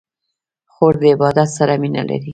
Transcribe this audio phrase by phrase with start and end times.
[0.73, 2.29] خور د عبادت سره مینه لري.